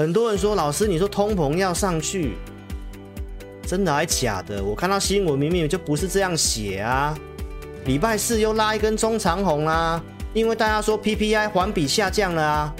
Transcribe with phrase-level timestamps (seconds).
[0.00, 2.32] 很多人说，老师，你说通膨要上去，
[3.66, 4.64] 真的还假的？
[4.64, 7.14] 我看到新闻明明就不是这样写啊。
[7.84, 10.02] 礼拜四又拉一根中长红啊，
[10.32, 12.74] 因为大家说 PPI 环比下降了啊。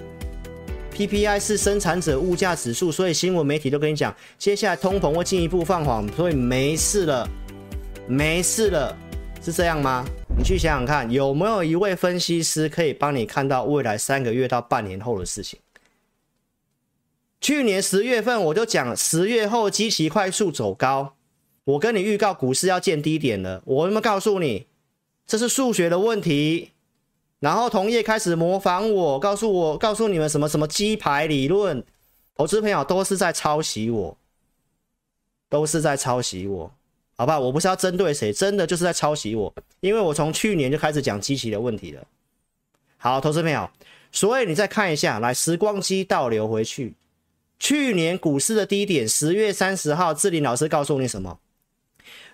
[0.95, 7.29] PPI 是生产者物价指数，所以新闻媒体都跟你讲，接下来通膨会进一步放缓，所以没事了，
[8.07, 8.97] 没事了，
[9.45, 10.07] 是这样吗？
[10.39, 15.61] 你去想想看，有没有一位分析师可以帮你看到未来三个月到半年后的事情？
[17.41, 21.15] 去年十月份我就讲，十月后基期快速走高，
[21.65, 24.67] 我跟你预告股市要见低点了，我有没有告诉你？
[25.27, 26.73] 这是数学的问题，
[27.39, 31.83] 然后同业开始模仿我，告诉我，告诉你们什么什么鸡排理论，
[32.35, 34.19] 投资朋友都是在抄袭我，
[35.49, 36.71] 都是在抄袭我，
[37.17, 37.41] 好不好？
[37.41, 42.07] 我不是要针对谁，真的就是在抄袭我，因为我从去年就开始讲基期的问题了。
[42.99, 43.71] 好，投资朋友，
[44.13, 46.93] 所以你再看一下，来时光机倒流回去，
[47.61, 51.39] 去年股市的低点，十月三十号，志林老师告诉你什么？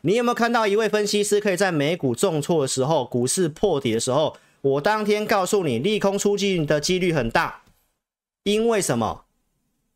[0.03, 7.65] 你有没有看到一位分析师可以在美股重挫的时候，股市破底的时候，我当天告诉你利空出尽的几率很大，
[8.45, 9.25] 因为什么？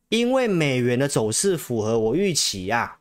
[0.08, 2.98] 因为美元的走势符合我预期呀，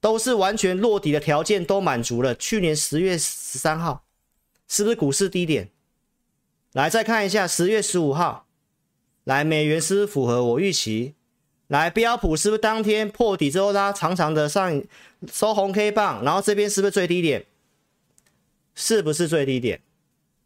[0.00, 2.32] 都是完全落底的条件都满足了。
[2.36, 4.04] 去年十月十三号
[4.68, 5.72] 是不是股市低点？
[6.72, 8.46] 来再看一下十月十五号，
[9.24, 11.16] 来美元是符合我预期？
[11.68, 14.82] 来标普是不是当天破底之后，它长长的上
[15.32, 17.44] 收红 K 棒，然后这边是不是最低点？
[18.74, 19.80] 是不是最低点？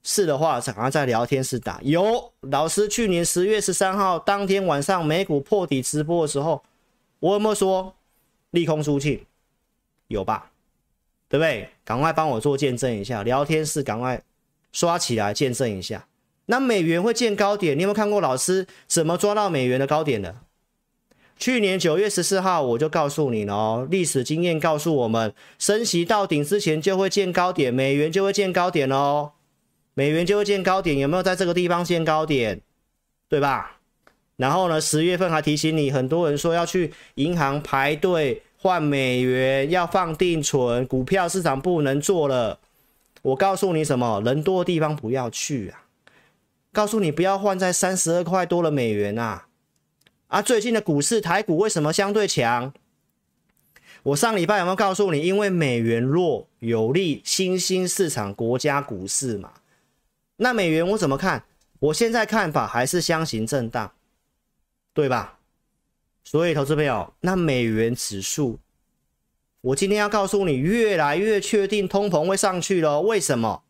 [0.04, 1.80] 是的话，赶快在聊天室打。
[1.82, 6.62] 有老师去年十月十三号当天晚上美股破底直播的时候，
[7.18, 7.94] 我有没有说
[8.52, 9.26] 利空出尽？
[10.06, 10.52] 有吧？
[11.28, 11.68] 对不对？
[11.84, 14.22] 赶快帮我做见证一下，聊天室赶快
[14.72, 16.06] 刷起来见证一下。
[16.46, 20.36] 那美元会见高点，你有没有看过老师怎么抓到美元的高点的？
[21.38, 29.30] 去年九月十四号，我就告诉你了哦，历史经验告诉我们，升息到顶之前就会见高点，美元就会见高点哦，
[29.94, 32.60] 美元就会见高点，有没有在这个地方见高点？
[33.28, 33.76] 对吧？
[34.36, 42.58] 然后呢，十月份还提醒你，很多人说要去银行排队换美元，要放定存，股票市场不能做了。
[43.22, 44.22] 我告诉你什么？
[44.24, 45.82] 人多的地方不要去啊！
[46.72, 49.47] 告诉你不要换在三十二块多的美元啊！
[50.28, 52.74] 啊，最近的股市台股为什么相对强？
[54.02, 55.22] 我上礼拜有没有告诉你？
[55.22, 59.54] 因为美元弱有利新兴市场国家股市嘛。
[60.36, 61.44] 那美元我怎么看？
[61.80, 63.90] 我现在看法还是箱型震荡，
[64.92, 65.38] 对吧？
[66.22, 68.58] 所以投资朋友，那美元指数，
[69.62, 73.00] 我今天要告诉你，越来越确定通膨会上去了。
[73.00, 73.62] 为什么？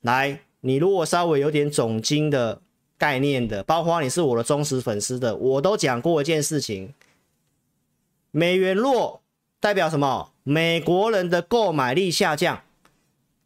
[0.00, 2.60] 来，你如果稍微有点总经的。
[3.00, 6.92] 概念的，包括你是我的忠实粉丝的，我都讲过一件事情：
[8.30, 9.22] 美元弱
[9.58, 10.32] 代表什么？
[10.42, 12.62] 美国人的购买力下降，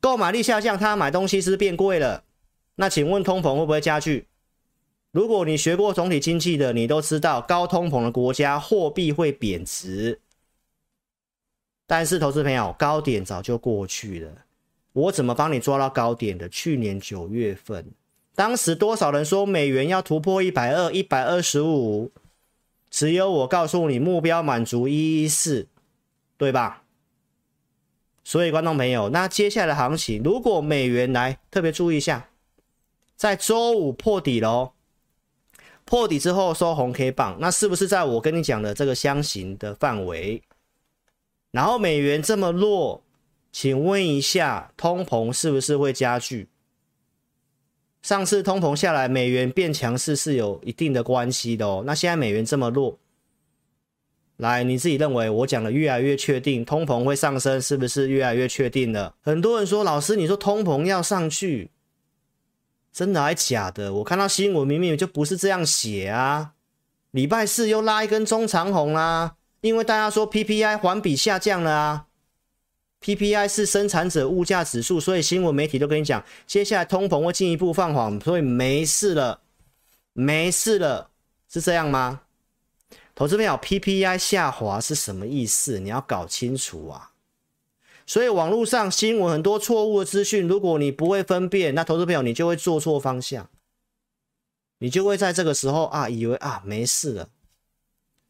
[0.00, 2.24] 购买力下降，他买东西是变贵了。
[2.74, 4.26] 那请问通膨会不会加剧？
[5.12, 10.20] 如果你学过总体经济的，你都知道高通膨的国家货币会贬值。
[11.86, 14.32] 但是投资朋友，高点早就过去了，
[14.92, 16.48] 我怎么帮你抓到高点的？
[16.48, 17.86] 去年九月份。
[18.34, 22.10] 当时多少人说美元要突破一百二、一百二十五？
[22.90, 25.68] 只有我告诉你，目标满足一一四，
[26.36, 26.82] 对吧？
[28.22, 32.28] 所以观众朋友，那接下来的行情，如果美元来特别注意一下，
[33.16, 34.72] 在周五破底喽，
[35.84, 40.42] 破底之后收红 K 棒，那是不是在我跟你讲的这个箱型的范围？
[41.50, 43.02] 然后美元这么弱，
[43.52, 46.48] 请问一下，通膨是不是会加剧？
[48.04, 51.82] 上次通膨下来，美元变强势是有一定的关系的哦。
[51.86, 52.98] 那现在美元这么弱，
[54.36, 59.14] 来，你自己认为我讲的越来越确定，通膨会上升，是不是越来越确定了？
[59.22, 61.70] 很多人说，老师，你说通膨要上去，
[62.92, 63.94] 真的还假的？
[63.94, 66.52] 我看到新闻明明就不是这样写啊。
[67.12, 72.06] 礼拜四又拉一根中长红啊，因为大家说 PPI 环比下降了啊。
[73.04, 79.42] PPI 是生产者物价指数，所以新闻媒体都跟你讲，接下来通膨会进一步放缓，所以没事了，
[80.14, 81.10] 没事了，
[81.46, 82.22] 是这样吗？
[83.14, 85.78] 投资朋友，PPI 下滑是什么意思？
[85.78, 87.10] 你要搞清楚啊！
[88.06, 93.50] 所以网络上新闻很多错误的资讯，如果你不会分辨，那投资朋友你就会做错方向，
[94.78, 97.28] 你就会在这个时候啊，以为啊没事了。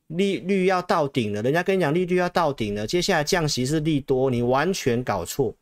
[0.09, 5.55] 利率要到顶了，人家跟你讲利率要到顶了，接下来降息是利多，你完全搞错。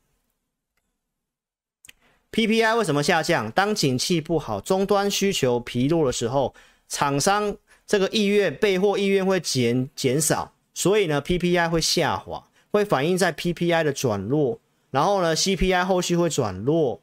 [2.33, 3.50] PPI 为什么下降？
[3.53, 6.55] 当景气不好、终端需求疲弱的时候，
[6.89, 7.55] 厂商
[7.87, 14.59] 这个意愿备货意愿会减减少，所以呢 PPI 会下滑，会反映在 PPI 的转弱，
[14.91, 17.03] 然后呢 CPI 后续会转弱，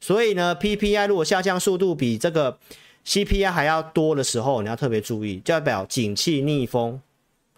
[0.00, 2.58] 所以呢 PPI 如果下降速度比这个
[3.06, 7.00] CPI 还要多的时候，你要特别注意，就代表景气逆风，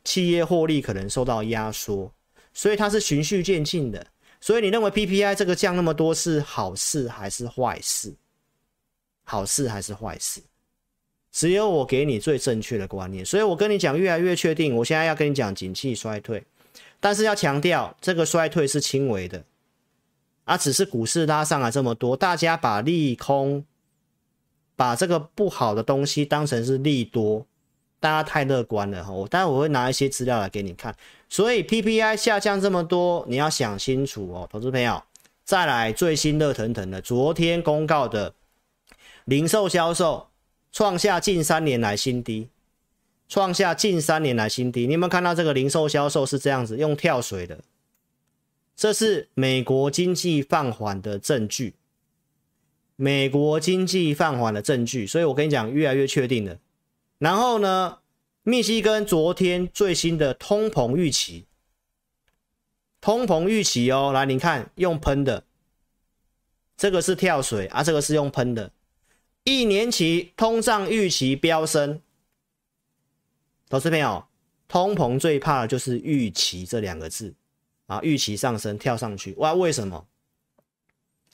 [0.04, 2.10] 企业获利可能受到压缩，
[2.54, 4.06] 所以它是循序渐进的。
[4.40, 8.14] 所以你认为 PPI 这个降那么多是好事还是坏事？
[9.24, 10.40] 好事还是坏事？
[11.30, 13.24] 只有我给你最正确的观念。
[13.24, 14.74] 所以我跟你讲，越来越确定。
[14.76, 16.42] 我现在要跟你讲景气衰退，
[17.00, 19.44] 但是要强调这个衰退是轻微的，
[20.44, 23.64] 啊，只是股市拉上来这么多，大家把利空，
[24.82, 27.46] 把这个不好的东西当成是利多。
[28.00, 30.93] 大家太乐观了哈，我待会我会拿一些资料来给你看。
[31.29, 35.00] 所以 PPI 下降这么多，你要想清楚哦，投资朋友。
[35.44, 38.34] 再来最新热腾腾的，昨天公告的
[39.26, 40.26] 零售销售
[40.73, 42.49] 创下近三年来新低，
[43.29, 44.88] 创下近三年来新低。
[44.88, 47.61] 你有没有看到这个零售销售是这样子用跳水的？
[48.75, 51.75] 这是美国经济放缓的证据，
[52.96, 55.06] 美国经济放缓的证据。
[55.06, 56.58] 所以我跟你讲，越来越确定了。
[57.18, 57.98] 然后呢，
[58.42, 61.46] 密西根昨天最新的通膨预期，
[63.00, 65.44] 通膨预期哦，来你看用喷的，
[66.76, 68.72] 这个是跳水啊，这个是用喷的，
[69.44, 72.00] 一年期通胀预期飙升。
[73.68, 74.24] 投资朋友，
[74.66, 77.34] 通膨最怕的就是预期这两个字
[77.86, 80.06] 啊，预期上升跳上去哇，为什么？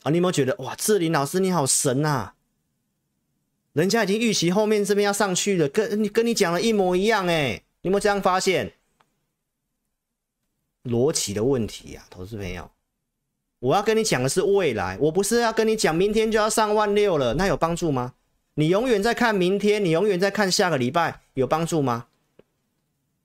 [0.03, 2.35] 啊，你有没有觉得哇，志林老师你好神啊？
[3.73, 8.73] 人家已经预期后面这边要上去了，跟跟你讲的一模一样哎，你有没有这样发现？
[10.83, 12.71] 逻辑的问题啊，投资朋友，
[13.59, 18.13] 我要跟你讲的是未来，我不是要跟你讲明天就要上万六了，那有帮助吗？
[18.55, 22.07] 你永远在看明天，你永远在看下个礼拜，有帮助吗？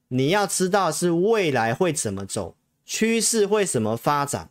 [0.08, 4.50] 你要知道是未来会怎么走，趋势会怎么发展，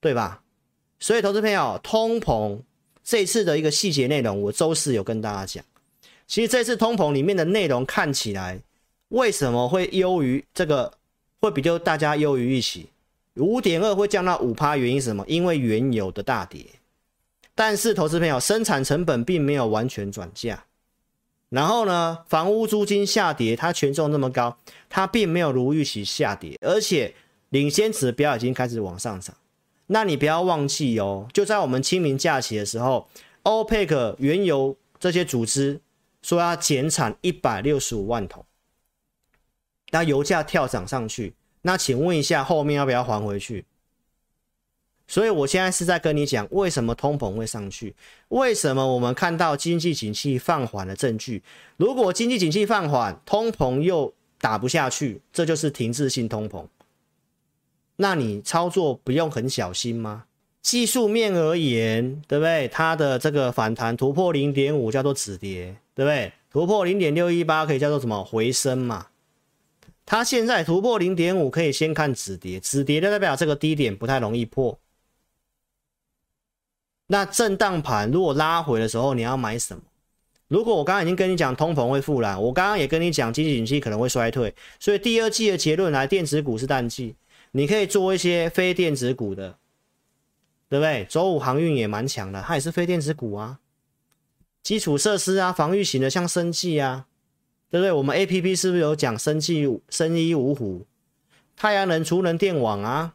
[0.00, 0.44] 对吧？
[0.98, 2.60] 所以，投资朋友，通膨。
[3.04, 5.64] 这次的一个细节内容，我周四有跟大家讲。
[6.26, 8.60] 其实这次通膨里面的内容看起来，
[9.10, 10.92] 为什么会优于这个，
[11.38, 12.88] 会比较大家优于预期？
[13.34, 15.24] 五点二会降到五趴，原因是什么？
[15.28, 16.66] 因为原油的大跌。
[17.54, 20.64] 但是投资朋友，生产成本并没有完全转嫁。
[21.48, 24.58] 然后呢，房屋租金下跌，它权重那么高，
[24.88, 27.14] 它并没有如预期下跌，而且
[27.50, 29.36] 领先指标已经开始往上涨。
[29.88, 33.08] 那你不要忘记哦，就在我们清明假期的时候
[33.44, 35.80] ，OPEC 原油这些组织
[36.22, 38.44] 说要减产一百六十五万桶，
[39.90, 43.64] 那油价跳涨上去，那请问一下后面要不要还回去？
[45.08, 47.94] 所以我现在是在跟你讲，为什么通膨会上去？
[48.30, 51.44] 为什么我们看到经济景气放缓的证据？
[51.76, 56.66] 如果经济景气放缓，通膨又打不下去，这就是停滞性通膨。
[57.96, 60.24] 那你操作不用很小心吗？
[60.62, 62.68] 技术面而言，对不对？
[62.68, 66.32] 它的这个反弹突破零点五叫做止跌，对不对？
[66.50, 69.06] 突破零点六一八可以叫做什么回升嘛？
[70.04, 74.78] 它现在突破零点五可以先看止跌，止跌就代表这个低点不太容易破。
[77.06, 79.82] 那震荡盘如果拉回的时候，你要买什么？
[80.48, 87.14] 如果我刚刚已经跟你讲通膨会复燃，我刚刚也跟你讲经济景气可能会衰退，所以第二季的结论来，电子股是淡季。
[87.52, 89.58] 你可以做一些非电子股的，
[90.68, 91.06] 对不对？
[91.08, 93.60] 周五航运也蛮强的，它也是非电子股啊。
[94.62, 97.06] 基础设施啊，防御型的像生技啊，
[97.70, 97.92] 对不对？
[97.92, 100.86] 我们 APP 是不是有讲生技、生医五虎、
[101.56, 103.14] 太阳能、储能、电网啊？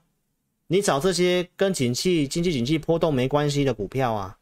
[0.67, 4.37] 你找这些跟景气、经济景气波动没关系的股票啊。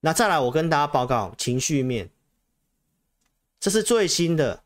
[0.00, 2.10] 那再来，我跟大家报告情绪面，
[3.60, 4.64] 这是最新的。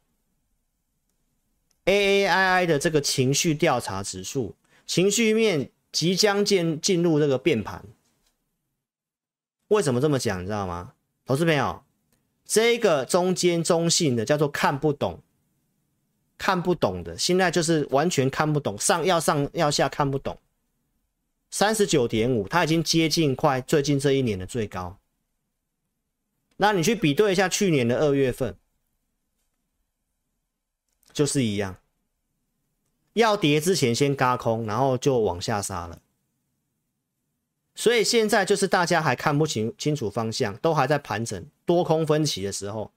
[1.84, 4.54] AAII 的这个情绪调查指数，
[4.86, 7.84] 情绪面即将进进入这个变盘。
[9.68, 10.40] 为什么这么讲？
[10.42, 10.94] 你知道吗？
[11.26, 11.82] 投资朋友，
[12.44, 15.20] 这个中间中性的叫做看不懂，
[16.38, 20.38] 看不懂的，现在就是完全看不懂，上要上要下看不懂。
[21.50, 24.98] 三十九点五，它已经接近快最近这一年的最高。
[26.56, 28.56] 那你去比对一下去年的二月份。
[31.14, 31.76] 就是一样，
[33.14, 36.02] 要跌之前先嘎空，然后就往下杀了。
[37.76, 42.92] 所以现在就是大家还看不清清楚方向，都还在盘整多空分歧的时候。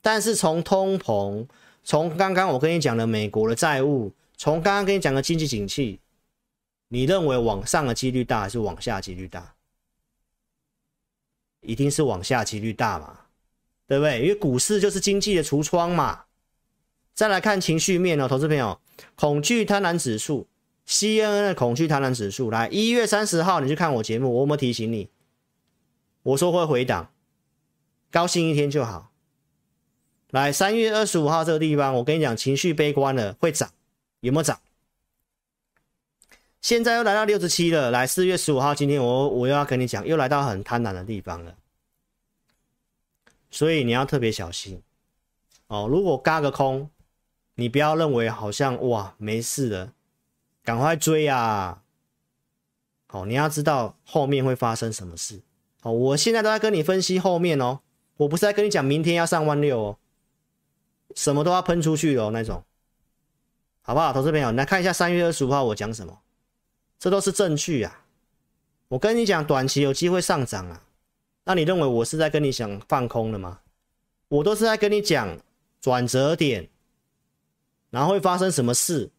[0.00, 1.46] 但是从通膨，
[1.84, 6.00] 从刚刚我跟你讲的美国的债务，从刚刚跟你讲的经济景气，
[6.88, 9.54] 你认为往上的几率大还是往下几率大？
[11.60, 13.18] 一定是往下几率大嘛。
[13.86, 14.22] 对不对？
[14.22, 16.24] 因为股市就是经济的橱窗嘛。
[17.14, 18.80] 再来看情绪面哦，投资朋友，
[19.16, 20.48] 恐惧贪婪指数
[20.86, 25.10] ，CNN 的恐惧贪婪指数，来一月三十号你去看我节目，我有没有提醒你？
[26.22, 27.12] 我说会回档，
[28.10, 29.12] 高兴一天就好。
[30.30, 33.70] 来三月二十五号这个地方，我跟你讲，情绪悲观了，会涨，
[34.20, 34.58] 有没有涨？
[36.62, 37.90] 现在又来到六十七了。
[37.90, 41.54] 来四月十五号，今天我我又要跟你讲，又来到很贪婪的地方了，
[43.50, 44.80] 所以你要特别小心
[45.66, 45.86] 哦。
[45.90, 46.88] 如果嘎个空。
[47.54, 49.92] 你不要认为好像哇没事了，
[50.64, 51.82] 赶快追啊！
[53.06, 55.42] 好，你要知道后面会发生什么事。
[55.82, 57.80] 好，我现在都在跟你分析后面哦，
[58.16, 59.98] 我不是在跟你讲明天要上万六哦，
[61.14, 62.64] 什么都要喷出去哦那种，
[63.82, 64.12] 好不好？
[64.12, 66.20] 投资朋友，你来看一下三月二十五号我讲什么，
[66.98, 68.04] 这都是证据啊！
[68.88, 70.82] 我跟你讲短期有机会上涨啊，
[71.44, 73.60] 那你认为我是在跟你讲放空了吗？
[74.28, 75.38] 我都是在跟你讲
[75.80, 76.70] 转折点。
[77.92, 79.10] 然后会发生什么事？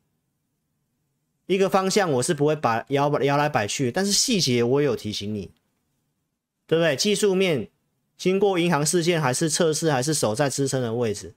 [1.46, 5.52] 一个方向我是不会摆摇摇来摆去，但是细节我有提醒你，
[6.66, 6.96] 对不对？
[6.96, 7.70] 技术面
[8.18, 11.36] 经过银行事件还是测试还是守在支撑的位置，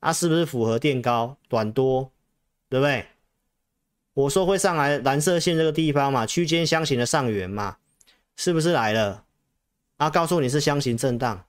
[0.00, 2.10] 啊、是不是符合垫高短多？
[2.68, 3.06] 对不对？
[4.14, 7.76] 我说会上来蓝色线这个地方嘛，区间箱型的上缘嘛，
[8.34, 9.24] 是不是来了？
[9.98, 11.44] 啊，告诉你是箱型震荡，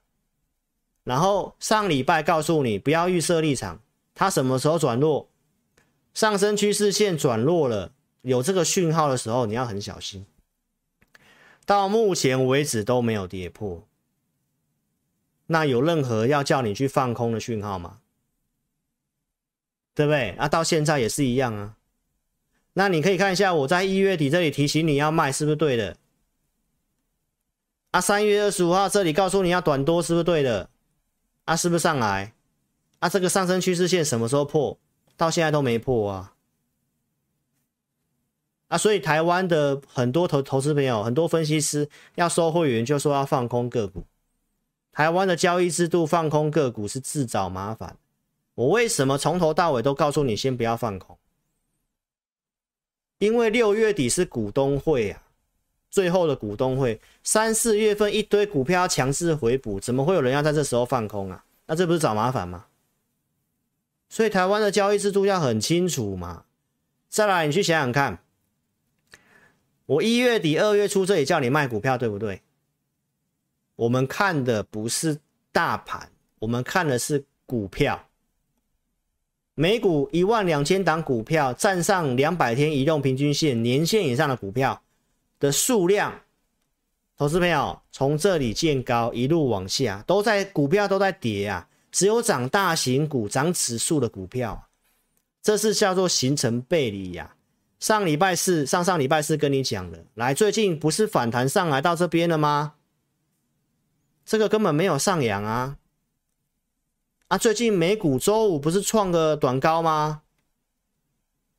[1.04, 3.80] 然后上礼拜告诉你不要预设立场，
[4.14, 5.28] 它什么时候转弱？
[6.12, 10.26] 上升趋势线转弱了，有这个讯号的时候，你要很小心。
[11.64, 13.86] 到目前为止都没有跌破，
[15.46, 18.00] 那有任何要叫你去放空的讯号吗？
[19.94, 20.30] 对不对？
[20.30, 21.76] 啊，到现在也是一样啊。
[22.72, 25.96] 那你可以看一下，我在一月底这里提醒你要卖，是不是对的？
[27.92, 30.68] 啊，三月二十五号这里告诉你要短多，是不是对的？
[31.44, 32.32] 啊，是不是上来？
[33.00, 34.78] 啊，这个上升趋势线什么时候破？
[35.16, 36.34] 到现在都没破啊！
[38.68, 44.04] 啊，所以台湾的很多投投资朋友、很多分析师要收会员，就说要放空个股。
[44.92, 47.96] 台湾的交易制度放空个股是自找麻烦。
[48.54, 51.18] 我为什么从头到尾都告诉你先不要放空？
[53.18, 55.22] 因为六月底是股东会啊，
[55.90, 61.44] 最后的股东会，三四月份一堆股票要强势回补，怎么会有人要在这时候放空啊？
[61.66, 62.66] 那这不是找麻烦吗？
[64.10, 66.44] 所以台湾的交易制度要很清楚嘛。
[67.08, 68.22] 再来，你去想想看，
[69.86, 72.42] 我一月底、二月初这里叫你卖股票，对不对？
[73.76, 75.18] 我们看的不是
[75.52, 78.08] 大盘，我们看的是股票。
[79.54, 84.80] 美股一万两千档股票，站上两百天移动平均线、年线以上的股票
[85.38, 86.20] 的数量，
[87.16, 91.68] 投资朋友从这里见高一路往下，都在股票都在跌啊。
[91.90, 94.68] 只有涨大型股、涨指数的股票，
[95.42, 97.34] 这是叫做形成背离呀。
[97.78, 102.74] 上礼拜四、上上礼拜四跟你讲的，来，最近不是反弹上来到这边了吗？
[104.26, 105.78] 这个根本没有上扬啊！
[107.28, 110.22] 啊，最近美股周五不是创个短高吗？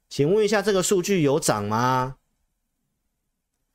[0.09, 2.17] 请问一下，这个数据有涨吗？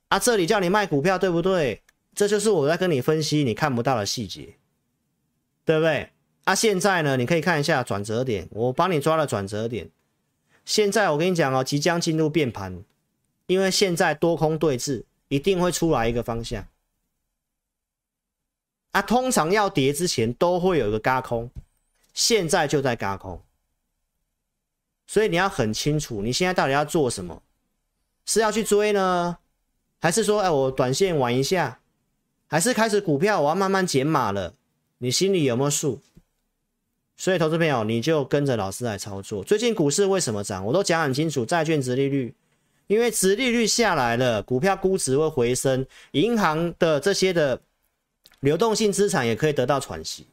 [0.07, 1.83] 啊，这里叫你卖股票，对不对？
[2.15, 4.57] 这就是我在跟你分析你看不到的细节，
[5.65, 6.11] 对不对？
[6.47, 7.17] 那、啊、现在呢？
[7.17, 9.89] 你可以看一下转折点，我帮你抓了转折点。
[10.63, 12.85] 现在我跟你讲哦，即将进入变盘，
[13.47, 16.65] 因为现在多空对峙，一定会出来一个方向。
[18.91, 21.51] 啊，通常要跌之前都会有一个轧空，
[22.13, 23.41] 现在就在轧空，
[25.05, 27.43] 所以你要很清楚，你现在到底要做什么？
[28.25, 29.37] 是要去追呢，
[29.99, 31.81] 还是说，哎，我短线玩一下，
[32.47, 34.53] 还是开始股票我要慢慢减码了？
[34.99, 35.99] 你心里有没有数？
[37.19, 39.43] 所以，投资朋友，你就跟着老师来操作。
[39.43, 40.63] 最近股市为什么涨？
[40.63, 41.43] 我都讲很清楚。
[41.43, 42.31] 债券殖利率，
[42.85, 47.59] 因为殖利率下来了，股票估值会回升，银行的这些的
[48.41, 50.27] 流动性资产也可以得到喘息。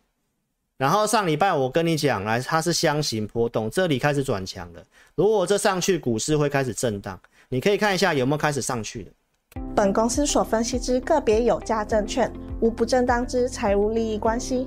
[0.77, 4.85] 然后上礼拜我跟你讲，来，它是箱型波动，这里开始转强了。
[5.15, 7.19] 如果这上去，股市会开始震荡。
[7.49, 9.11] 你可以看一下有没有开始上去的。
[9.75, 14.67] 本公司所分析之个别有价证券，无不正当之财务利益关系。